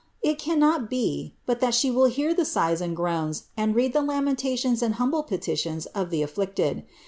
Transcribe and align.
It 0.23 0.39
eamiot 0.39 0.89
be, 0.89 1.35
but 1.45 1.59
that 1.59 1.75
she 1.75 1.91
will 1.91 2.07
hear 2.07 2.33
the 2.33 2.43
sighs 2.43 2.81
and 2.81 2.95
groans, 2.95 3.43
and 3.55 3.75
read 3.75 3.93
the 3.93 4.01
lamentations 4.01 4.81
and 4.81 4.95
biunble 4.95 5.27
petitions 5.27 5.85
of 5.93 6.09
the 6.09 6.23
afflicted. 6.23 6.85